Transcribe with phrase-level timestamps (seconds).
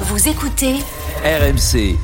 [0.00, 0.74] Vous écoutez
[1.24, 1.96] RMC.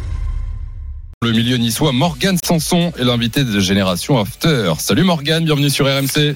[1.22, 4.72] Le milieu niçois, Morgan Sanson est l'invité de Génération After.
[4.78, 6.34] Salut Morgan, bienvenue sur RMC.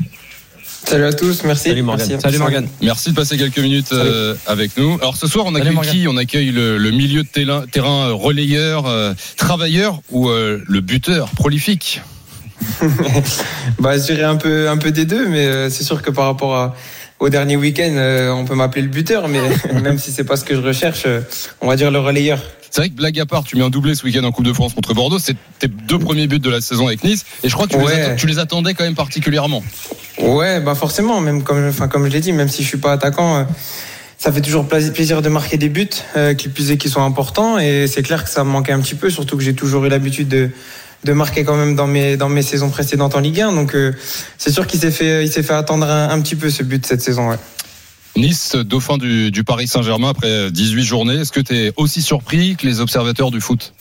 [0.86, 1.70] Salut à tous, merci.
[1.70, 2.06] Salut Morgan.
[2.08, 2.22] Merci.
[2.22, 2.68] Salut Morgan.
[2.82, 4.94] Merci de passer quelques minutes euh, avec nous.
[5.00, 6.06] Alors ce soir, on accueille qui?
[6.08, 10.80] On accueille le, le milieu de terrain, terrain euh, relayeur, euh, travailleur ou euh, le
[10.80, 12.02] buteur prolifique?
[13.78, 16.24] Bah, je dirais un peu, un peu des deux, mais euh, c'est sûr que par
[16.26, 16.74] rapport à-
[17.18, 19.40] au dernier week-end, euh, on peut m'appeler le buteur, mais
[19.82, 21.20] même si c'est pas ce que je recherche, euh,
[21.60, 22.40] on va dire le relayeur.
[22.70, 24.52] C'est vrai que blague à part, tu mets un doublé ce week-end en Coupe de
[24.52, 25.18] France contre Bordeaux.
[25.18, 27.24] C'est tes deux premiers buts de la saison avec Nice.
[27.42, 27.92] Et je crois que tu, les, Ouais.
[28.10, 29.62] atta- tu les attendais quand même particulièrement.
[30.18, 32.92] Ouais, bah forcément, même comme, enfin comme je l'ai dit, même si je suis pas
[32.92, 33.44] attaquant, euh,
[34.18, 35.88] ça fait toujours pla- plaisir de marquer des buts,
[36.18, 38.80] euh, qui plus est qui sont importants, et c'est clair que ça me manquait un
[38.80, 40.50] petit peu, surtout que j'ai toujours eu l'habitude de
[41.04, 43.92] de marquer quand même dans mes dans mes saisons précédentes en Ligue 1, donc euh,
[44.38, 46.84] c'est sûr qu'il s'est fait il s'est fait attendre un, un petit peu ce but
[46.86, 47.28] cette saison.
[47.30, 47.36] Ouais.
[48.16, 51.16] Nice, dauphin du, du Paris Saint-Germain après 18 journées.
[51.20, 53.74] Est-ce que tu es aussi surpris que les observateurs du foot?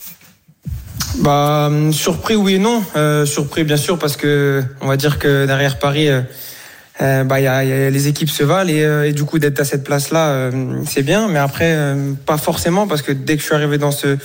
[1.20, 2.82] Bah hum, surpris oui et non.
[2.96, 6.20] Euh, surpris bien sûr parce que on va dire que derrière Paris, euh,
[7.00, 9.24] euh, bah y a, il y a- les équipes se valent et, euh, et du
[9.24, 10.50] coup d'être à cette place là,
[10.86, 11.28] c'est bien.
[11.28, 14.18] Mais après pas forcément parce que dès que je suis arrivé dans ce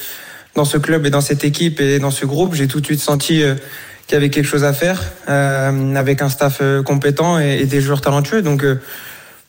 [0.55, 3.02] dans ce club et dans cette équipe et dans ce groupe, j'ai tout de suite
[3.02, 3.55] senti euh,
[4.07, 7.66] qu'il y avait quelque chose à faire euh, avec un staff euh, compétent et, et
[7.66, 8.41] des joueurs talentueux.
[8.41, 8.81] Donc euh,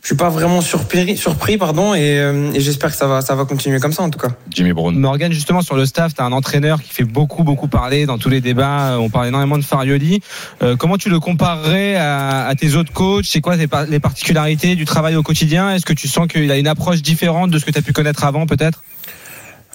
[0.02, 3.36] je suis pas vraiment surpris, surpris pardon et, euh, et j'espère que ça va ça
[3.36, 4.30] va continuer comme ça en tout cas.
[4.50, 4.96] Jimmy Brown.
[4.96, 8.18] Morgan, justement, sur le staff, tu as un entraîneur qui fait beaucoup, beaucoup parler dans
[8.18, 8.96] tous les débats.
[8.98, 10.20] On parle énormément de Farioli.
[10.62, 13.26] Euh, comment tu le comparerais à, à tes autres coachs?
[13.26, 15.72] C'est quoi par- les particularités du travail au quotidien?
[15.72, 17.92] Est-ce que tu sens qu'il a une approche différente de ce que tu as pu
[17.92, 18.82] connaître avant, peut-être?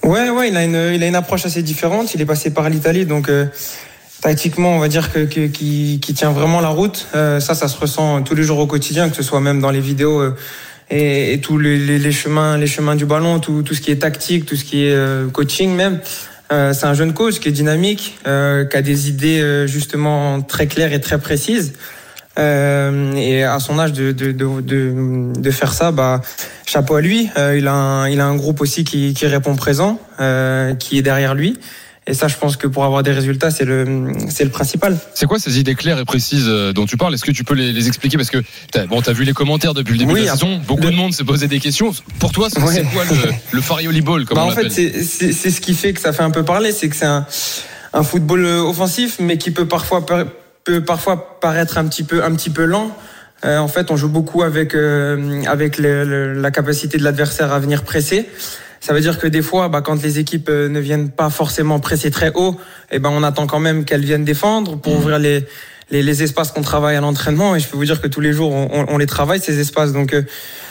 [0.03, 2.13] Ouais, ouais, il a une, il a une approche assez différente.
[2.13, 3.45] Il est passé par l'Italie, donc euh,
[4.21, 7.07] tactiquement, on va dire que que- qui qui tient vraiment la route.
[7.15, 9.71] Euh, ça, ça se ressent tous les jours au quotidien, que ce soit même dans
[9.71, 10.35] les vidéos euh,
[10.89, 13.91] et, et tous les, les, les chemins, les chemins du ballon, tout tout ce qui
[13.91, 15.99] est tactique, tout ce qui est euh, coaching même.
[16.53, 20.67] Euh, c'est un jeune coach qui est dynamique, euh, qui a des idées justement très
[20.67, 21.73] claires et très précises.
[22.37, 26.21] Euh, et à son âge de, de, de, de, de faire ça, bah,
[26.65, 27.29] chapeau à lui.
[27.37, 30.97] Euh, il, a un, il a un groupe aussi qui, qui répond présent, euh, qui
[30.97, 31.57] est derrière lui.
[32.09, 34.97] Et ça, je pense que pour avoir des résultats, c'est le, c'est le principal.
[35.13, 37.13] C'est quoi ces idées claires et précises euh, dont tu parles?
[37.13, 38.15] Est-ce que tu peux les, les expliquer?
[38.15, 38.37] Parce que
[38.71, 40.61] t'as, bon, t'as vu les commentaires depuis le début Oui, de la saison.
[40.65, 41.91] Beaucoup de monde s'est posé des questions.
[42.19, 42.73] Pour toi, c'est, Ouais.
[42.75, 45.59] c'est quoi le, le Farioli Ball comme Bah, on en fait, c'est, c'est, c'est ce
[45.59, 47.25] qui fait que ça fait un peu parler, c'est que c'est un,
[47.93, 50.23] un football offensif, mais qui peut parfois, par-
[50.67, 52.91] peut parfois paraître un petit peu, un petit peu lent.
[53.45, 57.53] Euh, en fait, on joue beaucoup avec, euh, avec le- le- la capacité de l'adversaire
[57.53, 58.27] à venir presser.
[58.81, 61.79] Ça veut dire que des fois, bah, quand les équipes euh, ne viennent pas forcément
[61.79, 62.59] presser très haut,
[62.91, 65.45] eh ben, on attend quand même qu'elles viennent défendre pour ouvrir les,
[65.89, 67.55] les, les espaces qu'on travaille à l'entraînement.
[67.55, 69.59] Et je peux vous dire que tous les jours, on, on- on les travaille, ces
[69.59, 69.93] espaces.
[69.93, 70.23] Donc, euh,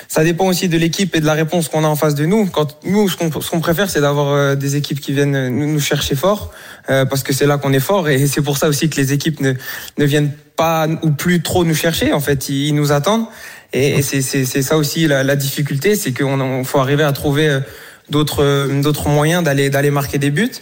[0.09, 2.47] ça dépend aussi de l'équipe et de la réponse qu'on a en face de nous.
[2.47, 5.81] Quand nous, ce qu'on préfère, c'est d'avoir euh, des équipes qui viennent euh, nous, nous
[5.81, 6.53] chercher fort,
[6.91, 8.09] euh, parce que c'est là qu'on est fort.
[8.09, 9.53] Et c'est pour ça aussi que les équipes ne,
[9.99, 12.12] ne viennent pas ou plus trop nous chercher.
[12.12, 13.27] En fait, ils, nous attendent.
[13.72, 17.61] Et, c'est ça aussi la, la difficulté, c'est qu'on on- faut arriver à trouver euh,
[18.09, 20.53] d'autres d'autres moyens d'aller d'aller marquer des buts.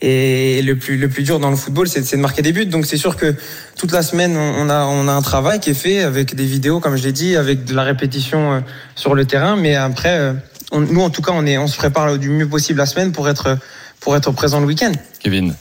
[0.00, 2.66] Et le plus le plus dur dans le football, c'est c'est de marquer des buts.
[2.66, 3.34] Donc c'est sûr que
[3.76, 6.78] toute la semaine, on a on a un travail qui est fait avec des vidéos,
[6.78, 8.60] comme je l'ai dit, avec de la répétition euh,
[8.94, 9.56] sur le terrain.
[9.56, 10.32] Mais après, euh,
[10.70, 13.10] on- nous en tout cas, on est on se prépare du mieux possible la semaine
[13.10, 13.58] pour être
[13.98, 14.92] pour être présent le week-end.
[15.20, 15.54] Kevin.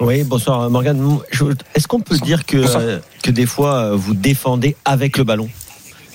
[0.00, 1.00] Oui, bonsoir Morgan.
[1.30, 1.44] Je-
[1.74, 2.82] Est-ce qu'on peut dire que, Bonsoir.
[2.82, 5.48] euh, que des fois euh, vous défendez avec le ballon?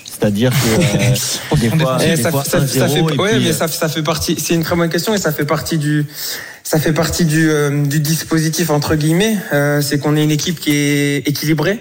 [0.04, 3.30] C'est-à-dire que euh, des fois, Et des ça, fois ça- ça 1-0 fait, et ouais,
[3.36, 4.36] puis, mais euh, ça, ça fait partie.
[4.38, 6.06] C'est une très bonne question et ça fait partie du,
[6.64, 9.36] ça fait partie du, euh, du dispositif entre guillemets.
[9.52, 11.80] Euh, c'est qu'on est une équipe qui est équilibrée.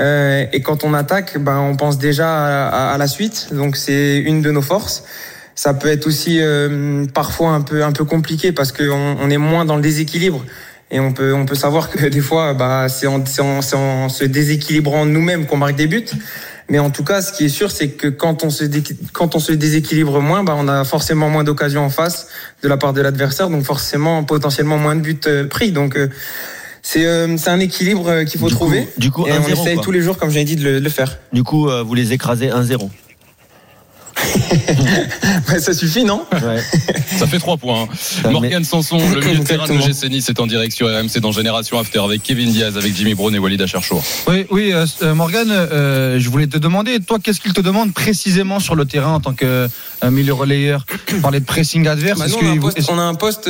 [0.00, 3.48] Euh, et quand on attaque, ben on pense déjà à, la suite.
[3.52, 5.04] Donc c'est une de nos forces.
[5.54, 9.36] Ça peut être aussi euh, parfois un peu un peu compliqué parce qu'on on est
[9.36, 10.44] moins dans le déséquilibre.
[10.90, 14.24] Et on peut, on peut savoir que des fois, bah, c'est en, en, en se
[14.24, 16.06] déséquilibrant nous-mêmes qu'on marque des buts.
[16.70, 18.64] Mais en tout cas, ce qui est sûr, c'est que quand on se,
[19.12, 22.28] quand on se déséquilibre moins, bah, on a forcément moins d'occasions en face
[22.62, 25.72] de la part de l'adversaire, donc forcément, potentiellement moins de buts euh, pris.
[25.72, 26.08] Donc, euh,
[26.80, 28.88] c'est euh, c'est un équilibre euh, qu'il faut du coup- trouver.
[28.98, 29.84] du coup, et on 1-0, essaye quoi.
[29.84, 31.18] tous les jours, comme j'ai dit, de le, de le faire.
[31.32, 32.88] Du coup, euh, vous les écrasez 1-0.
[35.48, 36.62] Ouais, ça suffit, non Ouais.
[37.18, 37.86] Ça fait trois points.
[38.24, 38.30] hein.
[38.30, 39.80] Morgan Sanson, le milieu de terrain de Exactement.
[39.80, 43.14] GC Nice est en direct sur RMC dans Génération After avec Kevin Diaz, avec Jimmy
[43.14, 44.02] Brown et Walid Acharchour.
[44.28, 47.92] Oui, oui, euh, euh, Morgan, euh, je voulais te demander, toi, qu'est-ce qu'il te demande
[47.92, 49.68] précisément sur le terrain en tant que
[50.04, 50.84] euh, milieu relayeur?
[51.22, 52.18] Parlais de pressing adverse.
[52.18, 53.48] Bah, a poste, on a un poste.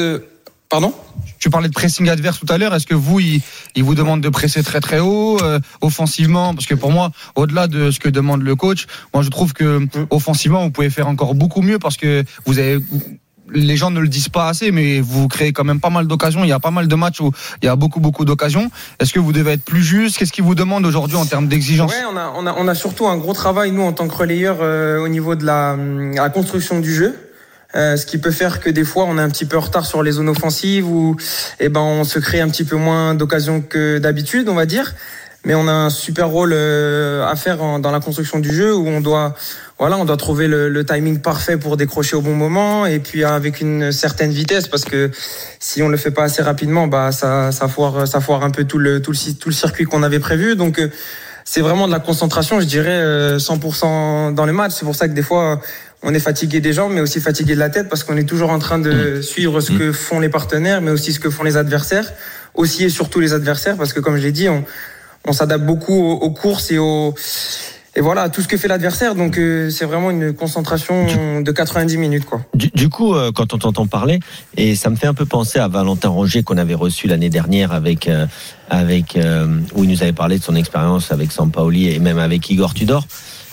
[0.75, 0.93] Pardon
[1.39, 2.75] tu parlais de pressing adverse tout à l'heure.
[2.75, 3.43] Est-ce que vous, il,
[3.77, 6.55] il vous demande de presser très très haut, euh, offensivement?
[6.55, 9.79] Parce que pour moi, au-delà de ce que demande le coach, moi je trouve que
[9.79, 9.89] Mm.
[10.11, 12.81] offensivement, vous pouvez faire encore beaucoup mieux parce que vous avez
[13.53, 16.43] les gens ne le disent pas assez, mais vous créez quand même pas mal d'occasions.
[16.45, 17.31] Il y a pas mal de matchs où
[17.63, 18.71] il y a beaucoup, beaucoup d'occasions.
[18.99, 20.17] Est-ce que vous devez être plus juste?
[20.17, 21.93] Qu'est-ce qu'ils vous demandent aujourd'hui en termes d'exigence?
[21.93, 24.15] Ouais, on a, on, a, on a surtout un gros travail, nous, en tant que
[24.15, 27.24] relayeurs, euh, au niveau de la, la construction du jeu.
[27.77, 29.85] Euh, ce qui peut faire que des fois on est un petit peu en retard
[29.85, 31.17] sur les zones offensives ou
[31.59, 34.95] eh ben on se crée un petit peu moins d'occasions que d'habitude on va dire.
[35.47, 38.87] Mais on a un super rôle euh, à faire dans la construction du jeu où
[38.89, 39.35] on doit
[39.79, 43.25] voilà on doit trouver le, le timing parfait pour décrocher au bon moment et puis
[43.25, 45.11] avec une certaine vitesse parce que
[45.59, 48.65] si on le fait pas assez rapidement bah ça ça foire ça foire un peu
[48.65, 50.55] tout le tout le tout le circuit qu'on avait prévu.
[50.57, 50.89] Donc euh,
[51.45, 54.73] c'est vraiment de la concentration je dirais euh, 100% dans le match.
[54.73, 55.61] C'est pour ça que des fois
[56.05, 58.51] on est fatigué des jambes, mais aussi fatigué de la tête parce qu'on est toujours
[58.51, 61.57] en train de suivre ce que font les partenaires, mais aussi ce que font les
[61.57, 62.13] adversaires,
[62.55, 64.65] aussi et surtout les adversaires, parce que comme je l'ai dit, on,
[65.27, 67.15] on s'adapte beaucoup aux, aux courses et aux
[67.97, 69.15] et voilà à tout ce que fait l'adversaire.
[69.15, 72.41] Donc euh, c'est vraiment une concentration de 90 minutes, quoi.
[72.55, 74.19] Du, du coup, euh, quand on t'entend parler,
[74.57, 77.73] et ça me fait un peu penser à Valentin Rongier qu'on avait reçu l'année dernière
[77.73, 78.27] avec euh,
[78.69, 79.19] avec
[79.75, 83.07] où il nous avait parlé de son expérience avec Sampaoli et même avec Igor Tudor.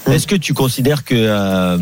[0.08, 1.78] Est-ce que tu considères que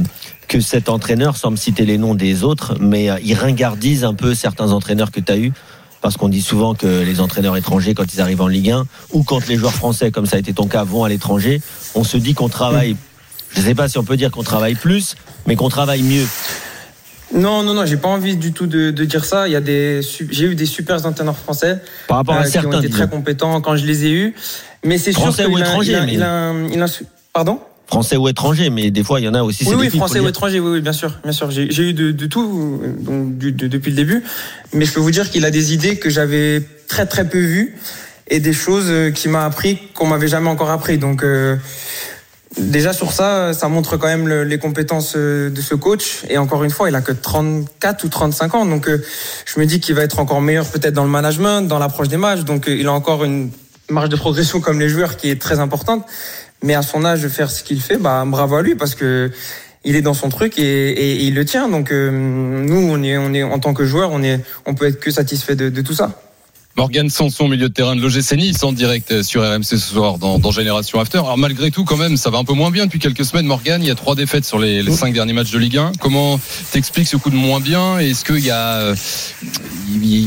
[0.50, 4.16] que cet entraîneur, sans me citer les noms des autres, mais euh, il ringardise un
[4.16, 5.54] peu certains entraîneurs que tu as eu
[6.02, 9.24] parce qu'on dit souvent que les entraîneurs étrangers, quand ils arrivent en Ligue 1, ou
[9.24, 11.62] quand les joueurs français, comme ça a été ton cas, vont à l'étranger,
[11.94, 12.96] on se dit qu'on travaille,
[13.52, 15.16] je ne sais pas si on peut dire qu'on travaille plus,
[15.46, 16.26] mais qu'on travaille mieux.
[17.36, 19.48] Non, non, non, j'ai pas envie du tout de, de dire ça.
[19.48, 20.00] Il y a des,
[20.32, 23.08] j'ai eu des super entraîneurs français Par rapport à euh, qui ont certains, été très
[23.10, 24.36] compétents quand je les ai eus.
[24.86, 26.86] Mais c'est sûr qu'il a- il a- il a il a
[27.34, 27.60] Pardon?
[27.90, 29.64] Français ou étranger, mais des fois il y en a aussi.
[29.68, 31.50] Oui, oui, français ou étranger, oui, oui, bien sûr, bien sûr.
[31.52, 34.24] J'ai eu de, de tout donc, du- de- depuis le début,
[34.74, 37.76] mais je peux vous dire qu'il a des idées que j'avais très très peu vues
[38.28, 40.98] et des choses euh, qu'il m'a appris qu'on m'avait jamais encore appris.
[41.00, 41.56] Donc euh,
[42.58, 46.20] déjà sur ça, ça montre quand même le- les compétences euh, de ce coach.
[46.30, 49.04] Et encore une fois, il a que 34 ou 35 ans, donc euh,
[49.46, 52.18] je me dis qu'il va être encore meilleur peut-être dans le management, dans l'approche des
[52.18, 52.42] matchs.
[52.42, 53.50] Donc euh, il a encore une
[53.90, 56.06] marge de progression comme les joueurs qui est très importante.
[56.64, 59.32] Mais à son âge, faire ce qu'il fait, bah bravo à lui parce que
[59.86, 60.62] il est dans son truc et,
[60.92, 61.70] et- et il le tient.
[61.70, 64.86] Donc euh, nous, on est, on est en tant que joueur, on est, on peut
[64.88, 66.22] être que satisfait de, de tout ça.
[66.78, 70.40] Morgan Sanson, milieu de terrain de l'OGC Nice, en direct sur RMC ce soir dans,
[70.40, 71.18] dans Génération After.
[71.18, 73.48] Alors malgré tout, quand même, ça va un peu moins bien depuis quelques semaines.
[73.48, 75.94] Morgan, il y a trois défaites sur les, les cinq derniers matchs de Ligue 1.
[76.00, 76.40] Comment
[76.72, 77.98] t'expliques ce coup de moins bien?
[78.00, 78.96] Est-ce qu'il y a, euh,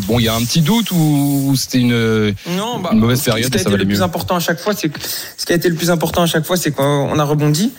[0.06, 3.44] bon, il y a un petit doute ou, c'était une, Non, bah, Une mauvaise période
[3.46, 4.02] Ce qui a ça été le plus mieux.
[4.02, 4.98] important à chaque fois, c'est que
[5.36, 7.72] ce qui a été le plus important à chaque fois, c'est qu'on a rebondi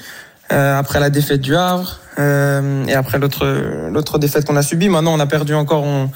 [0.52, 3.46] euh, après la défaite du Havre euh, et après l'autre
[3.90, 4.90] l'autre défaite qu'on a subie.
[4.90, 6.10] Maintenant, on a perdu encore on-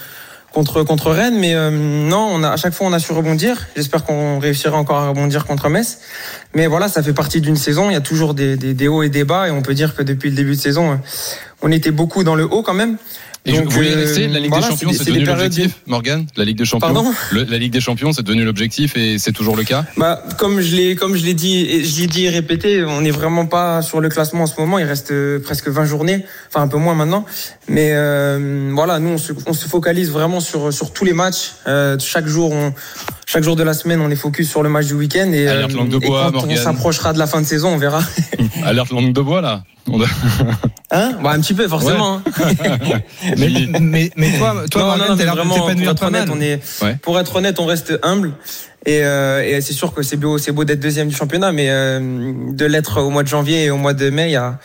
[0.53, 3.67] contre contre Rennes, mais euh, non, on a à chaque fois on a su rebondir.
[3.75, 5.99] J'espère qu'on réussira encore à rebondir contre Metz.
[6.55, 7.89] Mais voilà, ça fait partie d'une saison.
[7.89, 9.93] Il y a toujours des, des, des hauts et des bas, et on peut dire
[9.95, 10.95] que depuis le début de saison, euh,
[11.61, 12.97] on était beaucoup dans le haut quand même.
[13.47, 15.71] Et je Donc, voulais euh, rester, la Ligue voilà, des Champions, c'est devenu des l'objectif,
[15.87, 19.17] Morgan La Ligue des Champions Pardon Le- La Ligue des Champions, c'est devenu l'objectif et
[19.17, 22.07] c'est toujours le cas Bah, comme je l'ai, comme je l'ai dit, et je l'ai
[22.07, 24.79] dit et répété, on n'est vraiment pas sur le classement en ce moment.
[24.79, 27.25] Il reste euh, presque 20 journées, enfin un peu moins maintenant.
[27.69, 31.53] Mais euh, voilà, nous on se, on se focalise vraiment sur sur tous les matchs.
[31.67, 32.73] Euh, chaque jour, on,
[33.29, 35.29] chaque jour de la semaine, on est focus sur le match du week-end.
[35.33, 36.57] Et, Alerte langue de et bois, quand Morgane.
[36.57, 38.01] on s'approchera de la fin de saison, on verra.
[38.65, 40.05] Alerte langue de bois, là On a-
[40.91, 42.15] Hein bah, un petit peu forcément.
[42.15, 42.23] hein.
[43.37, 43.49] Mais,
[43.81, 46.95] mais, mais toi, toi Non, non, non, mais vraiment, pour être honnête, on est, Ouais.
[47.01, 48.31] pour être honnête, on reste humble.
[48.85, 51.67] Et, euh, et c'est sûr que c'est beau, c'est beau d'être deuxième du championnat, mais
[51.69, 51.99] euh,
[52.53, 54.59] de l'être au mois de janvier et au mois de mai, il y a,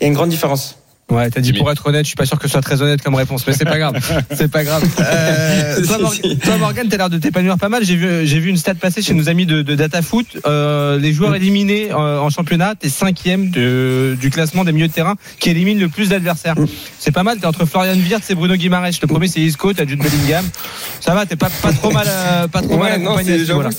[0.00, 0.78] il y a une grande différence.
[1.10, 3.00] Ouais, t'as dit pour être honnête, je suis pas sûr que ce soit très honnête
[3.02, 3.94] comme réponse, mais c'est pas grave.
[4.34, 4.84] C'est pas grave.
[5.00, 5.80] Euh,
[6.42, 7.82] toi, Morgan, t'as l'air de t'épanouir pas mal.
[7.84, 10.26] J'ai vu, j'ai vu une stat passer chez nos amis de, de DataFoot.
[10.46, 14.92] Euh, les joueurs éliminés euh, en championnat, t'es cinquième de, du classement des milieux de
[14.92, 16.56] terrain qui élimine le plus d'adversaires.
[16.98, 17.38] C'est pas mal.
[17.38, 18.90] T'es entre Florian Wirtz et Bruno Guimaraes.
[19.00, 20.44] Le premier c'est Isco, t'as Jude Bellingham.
[21.00, 23.32] Ça va, t'es pas, pas trop mal, euh, pas trop mal Ouais, non, accompagné.
[23.32, 23.70] à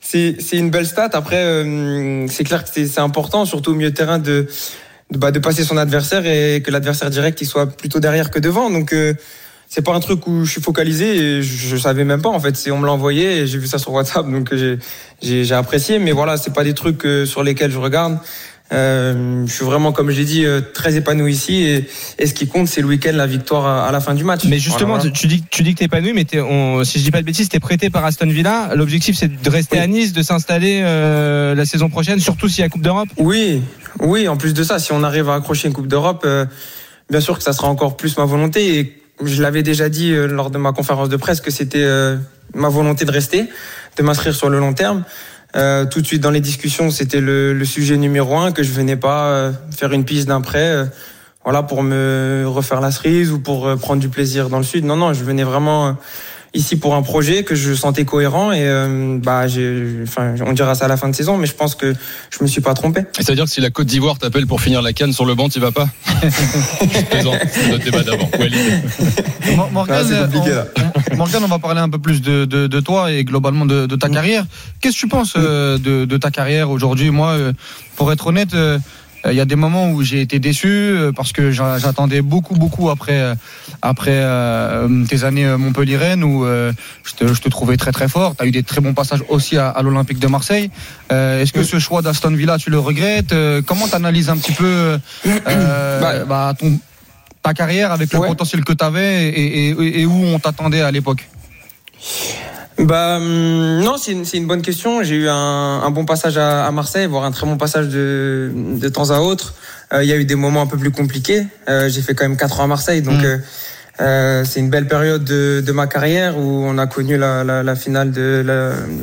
[0.00, 1.10] c'est- c'est une belle stat.
[1.12, 4.48] Après, euh, c'est clair que c'est important, surtout au milieu de terrain, de,
[5.14, 8.70] bah, de passer son adversaire et que l'adversaire direct il soit plutôt derrière que devant.
[8.70, 9.14] Donc euh,
[9.68, 12.40] c'est pas un truc où je suis focalisé et je, je savais même pas en
[12.40, 12.56] fait.
[12.56, 14.78] C'est on me l'a envoyé et j'ai vu ça sur WhatsApp donc euh,
[15.20, 15.98] j'ai j'ai j'ai apprécié.
[15.98, 18.18] Mais voilà, c'est pas des trucs euh, sur lesquels je regarde.
[18.70, 21.88] Euh, je suis vraiment, comme je l'ai dit, euh, très épanoui ici et,
[22.18, 24.42] et ce qui compte, c'est le week-end, la victoire à, à la fin du match.
[24.44, 25.16] Mais justement, Voilà, voilà.
[25.16, 27.48] tu dis, tu dis que t'es épanoui, mais on- si je dis pas de bêtises,
[27.48, 28.72] t'es prêté par Aston Villa.
[28.74, 29.82] L'objectif, c'est de rester Oui.
[29.82, 33.08] à Nice, de s'installer euh, la saison prochaine, surtout s'il y a Coupe d'Europe.
[33.16, 33.62] Oui,
[34.00, 34.28] oui.
[34.28, 36.46] En plus de ça, si on arrive à accrocher une Coupe d'Europe, euh,
[37.10, 38.78] bien sûr que ça sera encore plus ma volonté.
[38.78, 42.16] Et je l'avais déjà dit euh, lors de ma conférence de presse que c'était euh,
[42.54, 43.48] ma volonté de rester,
[43.96, 45.04] de m'inscrire sur le long terme.
[45.56, 48.70] Euh, tout de suite dans les discussions, c'était le, le sujet numéro un que je
[48.70, 50.70] venais pas euh, faire une piste d'un prêt.
[50.70, 50.84] euh,
[51.44, 54.84] voilà, pour me refaire la cerise ou pour prendre du plaisir dans le sud.
[54.84, 55.96] Non, non, je venais vraiment
[56.54, 60.74] ici pour un projet que je sentais cohérent et euh, bah, j'ai, enfin, on dira
[60.74, 61.94] ça à la fin de saison, mais je pense que
[62.30, 63.02] je me suis pas trompé.
[63.18, 65.24] Et ça veut dire que si la Côte d'Ivoire t'appelle pour finir la canne sur
[65.26, 65.88] le banc, tu vas pas?
[66.22, 68.28] Je plaisante, c'est notre débat d'avant.
[68.38, 68.58] Walid.
[69.56, 70.66] Mor- Morgane, c'est compliqué, là.
[71.12, 73.86] on, Morgane, on va parler un peu plus de, de, de toi et globalement de,
[73.86, 74.44] de ta carrière.
[74.80, 77.10] Qu'est-ce que tu penses euh, de, de ta carrière aujourd'hui?
[77.10, 77.52] Moi, euh,
[77.96, 78.78] pour être honnête, euh,
[79.26, 82.54] il y a des moments où j'ai été déçu euh, parce que j'a- j'attendais beaucoup,
[82.54, 83.34] beaucoup après, euh,
[83.82, 86.72] après euh, tes années euh, Montpellier-Rennes où euh,
[87.04, 88.36] je, te, je te trouvais très, très fort.
[88.36, 90.70] Tu as eu des très bons passages aussi à, à l'Olympique de Marseille.
[91.12, 93.32] Euh, Est-ce que ce choix d'Aston Villa, tu le regrettes?
[93.32, 96.78] Euh, Comment tu analyses un petit peu euh, Bah, bah, ton,
[97.42, 98.28] ta carrière avec le Ouais.
[98.28, 101.28] potentiel que tu avais et, et- et où on t'attendait à l'époque?
[102.78, 105.02] Bah hum, non, c'est une, une bonne question.
[105.02, 108.50] J'ai eu un, un bon passage à, à Marseille, voire un très bon passage de,
[108.54, 109.54] de temps à autre.
[109.92, 111.46] Euh, Il y a eu des moments un peu plus compliqués.
[111.68, 113.24] Euh, J'ai fait quand même quatre ans à Marseille, donc Mm.
[113.24, 113.38] euh,
[114.00, 117.64] euh, c'est une belle période de, de ma carrière où on a connu la, la,
[117.64, 118.44] la finale de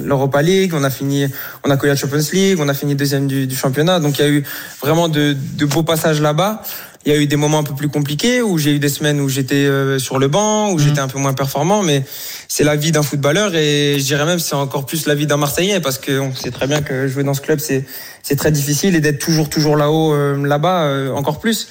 [0.06, 1.26] l'Europa League, on a fini,
[1.66, 4.00] on a connu la Champions League, on a fini deuxième du, du championnat.
[4.00, 4.44] Donc il y a eu
[4.82, 6.62] vraiment de, de beaux passages là-bas.
[7.06, 9.22] Il y a eu des moments un peu plus compliqués où j'ai eu des semaines
[9.22, 12.04] où j'étais euh, sur le banc, où j'étais un peu moins performant, mais
[12.48, 15.38] c'est la vie d'un footballeur et je dirais même c'est encore plus la vie d'un
[15.38, 17.86] Marseillais parce que on sait très bien que jouer dans ce club c'est
[18.24, 21.68] c'est très difficile et d'être toujours toujours là-haut euh, là-bas euh, encore plus.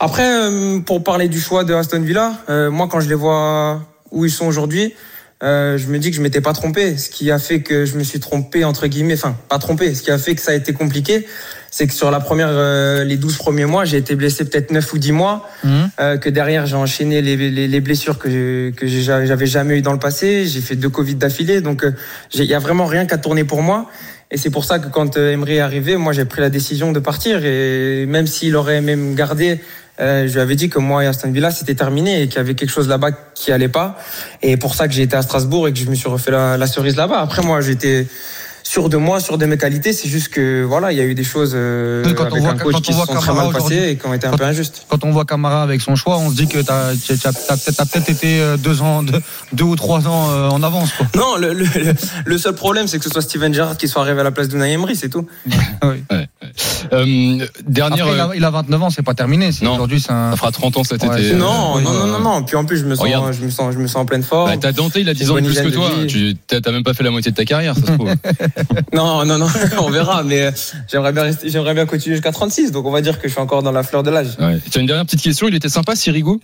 [0.00, 0.26] Après
[0.86, 2.32] pour parler du choix de Aston Villa,
[2.70, 4.94] moi quand je les vois où ils sont aujourd'hui,
[5.42, 6.96] euh, je me dis que je m'étais pas trompé.
[6.96, 9.94] Ce qui a fait que je me suis trompé entre guillemets, enfin pas trompé.
[9.94, 11.26] Ce qui a fait que ça a été compliqué,
[11.70, 14.92] c'est que sur la première, euh, les 12 premiers mois, j'ai été blessé peut-être 9
[14.92, 15.48] ou 10 mois.
[16.00, 19.92] Euh, que derrière j'ai enchaîné les, les, les blessures que que j'avais jamais eu dans
[19.92, 20.46] le passé.
[20.46, 21.92] J'ai fait deux Covid d'affilée, donc euh,
[22.32, 23.86] j'ai- il y a vraiment rien qu'à tourner pour moi.
[24.30, 26.92] Et c'est pour ça que quand euh, Emery est arrivé, moi j'ai pris la décision
[26.92, 27.44] de partir.
[27.44, 29.60] Et même s'il aurait même gardé,
[30.00, 32.40] euh, je lui avais dit que moi et Aston Villa c'était terminé et qu'il y
[32.40, 33.98] avait quelque chose là-bas qui allait pas.
[34.42, 36.56] Et pour ça que j'ai été à Strasbourg et que je me suis refait la,
[36.58, 37.20] la cerise là-bas.
[37.20, 38.06] Après moi j'étais
[38.68, 39.92] sûr de moi, sûr de mes qualités.
[39.92, 42.42] C'est juste que voilà, il y a eu des choses euh, Oui, quand on avec
[42.42, 44.06] voit- un coach quand on qui se voit sont très Camara mal passées et qui
[44.06, 44.84] ont été un peu injustes.
[44.88, 46.92] Quand on voit Camara avec son choix, on se dit que tu as,
[47.56, 49.20] peut-être peut été euh, deux, ans, deux,
[49.52, 50.92] deux ou trois ans euh, en avance.
[50.92, 51.06] Quoi.
[51.16, 51.94] Non, le, le, le-
[52.24, 54.48] le seul problème, c'est que ce soit Steven Gerrard qui soit arrivé à la place
[54.48, 55.26] d'Unai Emery, c'est tout.
[55.82, 56.02] Oui.
[56.92, 58.06] Euh, dernière.
[58.06, 59.50] Après, il, a, il a 29 ans, c'est pas terminé.
[59.62, 60.30] Aujourd'hui, un.
[60.32, 61.34] Ça fera 30 ans cet Ouais, été.
[61.34, 62.42] non, Euh, non, non, non, non.
[62.42, 63.32] Puis en plus, je me sens, Regarde.
[63.32, 64.50] je me sens, je me sens en pleine forme.
[64.50, 65.90] Bah, t'as Dante, il a 10 ans de plus que toi.
[66.08, 68.08] Tu t'as même pas fait la moitié de ta carrière, ça se trouve.
[68.92, 69.48] Non, non, non,
[69.78, 70.22] on verra.
[70.22, 70.50] Mais euh,
[70.90, 72.72] j'aimerais bien j'aimerais bien continuer jusqu'à 36.
[72.72, 74.36] Donc on va dire que je suis encore dans la fleur de l'âge.
[74.38, 74.58] Ouais.
[74.70, 75.48] Tu as une dernière petite question.
[75.48, 76.38] Il était sympa, Sirigu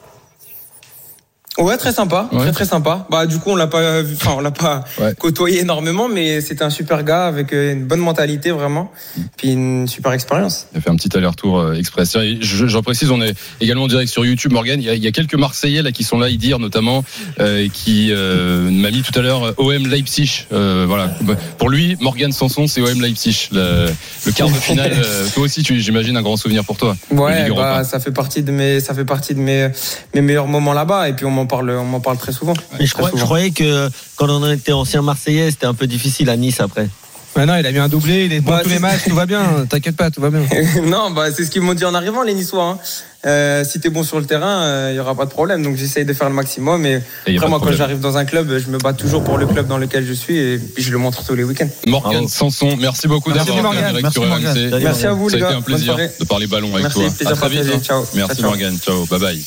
[1.59, 2.41] Ouais, très sympa, Ouais.
[2.41, 3.07] très très sympa.
[3.11, 5.15] Bah du coup, on l'a pas, vu- enfin on l'a pas Ouais.
[5.17, 8.91] côtoyé énormément, mais c'était un super gars avec euh, une bonne mentalité vraiment,
[9.37, 10.67] puis une super expérience.
[10.73, 12.17] Il a fait un petit aller-retour euh, express.
[12.41, 14.81] J'en précise, on est également en direct sur YouTube, Morgan.
[14.81, 17.05] Il y a, il y a quelques Marseillais là qui sont là, y dire notamment,
[17.39, 20.47] euh, qui euh, m'a mis tout à l'heure euh, OM Leipzig.
[20.53, 21.09] Euh, voilà.
[21.59, 23.49] Pour lui, Morgan Sanson, c'est OM Leipzig.
[23.53, 23.87] Le,
[24.27, 24.93] le quart de finale.
[25.35, 26.97] toi aussi, tu j'imagine un grand souvenir pour toi.
[27.13, 29.69] Ouais, bah, ça fait partie de mes, ça fait partie de mes,
[30.15, 31.09] mes meilleurs moments là-bas.
[31.09, 32.55] Et puis on m'en parle, on m'en parle très souvent.
[32.79, 35.87] Mais je, Très crois- je croyais que quand on était ancien Marseillais, c'était un peu
[35.87, 36.89] difficile à Nice après.
[37.37, 39.27] Maintenant, il a mis un doublé, il est bon Bah, tous les matchs, tout va
[39.27, 39.67] bien.
[39.69, 40.43] T'inquiète pas, tout va bien.
[40.85, 42.63] non, bah, c'est ce qu'ils m'ont dit en arrivant, les Niçois.
[42.65, 42.79] Hein.
[43.27, 45.61] Euh, si t'es bon sur le terrain, euh, il y aura pas de problème.
[45.65, 46.87] Donc j'essaye de faire le maximum.
[46.87, 48.93] Et Et y a pas vraiment, de quand j'arrive dans un club, je me bats
[48.93, 50.37] toujours pour le club dans lequel je suis.
[50.37, 51.69] Et puis je le montre tous les week-ends.
[51.89, 52.29] Morgan.
[52.29, 55.45] Sanson, merci beaucoup d'avoir été en direct Merci, sur Merci à vous, Ça a les
[55.45, 55.59] été gars.
[55.59, 57.09] un plaisir de parler ballon avec Merci, toi.
[57.11, 57.73] plaisir À très vite.
[57.75, 57.81] hein.
[57.83, 58.05] Ciao.
[58.15, 58.51] Merci Ciao, ciao.
[58.51, 58.79] Morgan.
[58.79, 59.07] Ciao.
[59.07, 59.43] Bye bye.